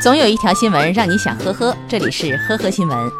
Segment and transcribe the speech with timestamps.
[0.00, 3.12] 总有一条新闻让你想呵呵，这里是呵呵新闻。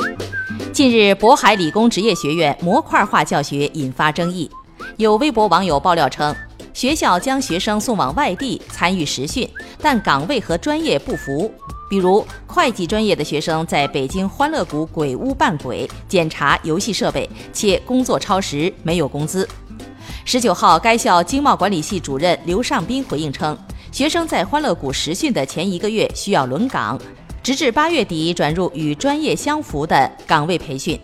[0.72, 4.50] 近日，渤海理工职业学院模块化教学引发争议，
[4.98, 6.34] 有微博网友爆料称，
[6.74, 9.48] 学校将学生送往外地参与实训，
[9.80, 11.50] 但岗位和专业不符。
[11.88, 19.48] 比如，会计专业的学生在北京欢乐谷鬼屋扮鬼，检查游戏设备，且工作超时，没有工资。
[20.26, 23.56] 十九号，该校经贸管理系主任刘尚斌回应称。
[23.92, 27.00] 学生在欢乐谷实训的前一个月需要轮岗，
[27.42, 30.98] 直至八月底转入与专业相符的岗位培训。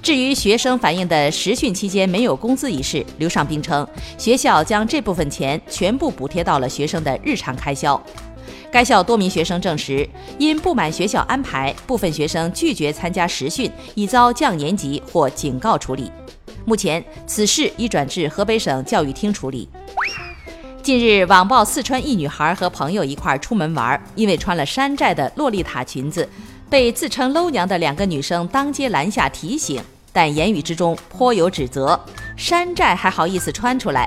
[0.00, 3.86] 至于学生反映的实训期间没有工资一事，刘尚斌称，
[4.18, 8.00] 学校将这部分钱全部补贴到了学生的日常开销。
[8.70, 10.08] 该校多名学生证实，
[10.38, 16.10] 因不满学校安排，部分学生拒绝参加实训，已遭降年级或警告处理。
[16.66, 19.68] 目前，此事已转至河北省教育厅处理。
[20.84, 26.28] 近日，网曝四川一女孩和朋友一块出门玩，因为穿了山寨的洛丽塔裙子，
[26.68, 31.98] 被自称搂娘的两个女生当街拦下提醒，但言语之中颇有指责
[32.36, 34.06] ：“山寨还好意思穿出来？”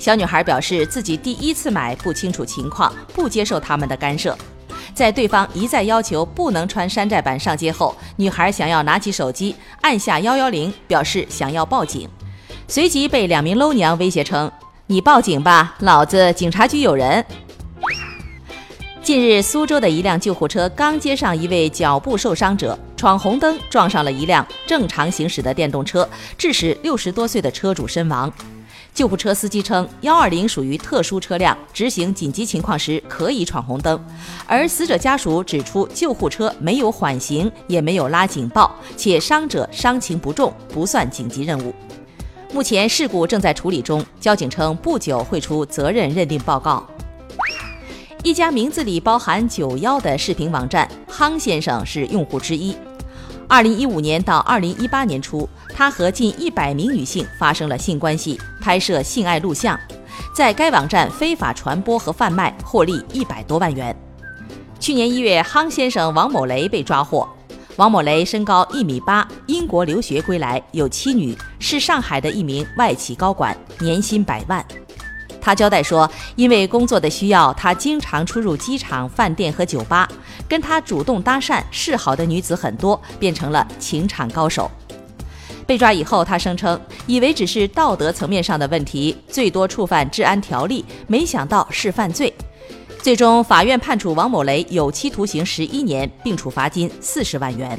[0.00, 4.36] 小女孩表示自己第一次买，不清楚情况，不接受他们的干涉。
[4.92, 12.08] 在对方一再要求不能穿山寨版上街后，女孩想要拿起手机按下幺幺零，表示想要报警，
[12.66, 14.50] 随即被两名搂娘威胁称。
[14.88, 17.24] 你报警吧，老子警察局有人。
[19.02, 28.32] 近日，苏州的一辆救护车刚接上一位脚部受伤者，闯红灯撞上了一辆正常行驶的电动车，致使六十多岁的车主身亡。
[28.94, 34.00] 救护车司机称，幺二零属于特殊车辆，执行紧急情况时可以闯红灯。
[34.46, 41.74] 而死者家属指出，救护车没有缓行，也没有拉警报，且伤者伤情不重，不算紧急任务。
[42.56, 46.88] 目前事故正在处理中，交警称不久会出责任认定报告。
[48.22, 52.74] 一家名字里包含“九幺”的视频网站，夯先生是用户之一。
[53.46, 59.78] 二零一五年到二零一八年初，他和近一百名女性发生了性关系，拍摄性爱录像，
[60.34, 63.94] 在该网站非法传播和贩卖，获利一百多万元。
[64.80, 67.28] 去年一月，夯先生王某雷被抓获。
[67.76, 74.64] 王某雷身高一米八，英国留学归来，有妻女，是上海的一名外企高管，年薪百万。
[75.40, 80.08] 他交代说，因为工作的需要，他经常出入机场、饭店和酒吧，
[80.48, 84.68] 跟他主动搭讪示好的女子很多，变成了情场高手。
[85.64, 92.32] 被抓以后，他声称以为只是道德层面上的问题，最多触犯治安条例，没想到是犯罪。
[93.00, 97.78] 最终，法院判处王某雷有期徒刑十一年，并处罚金四十万元。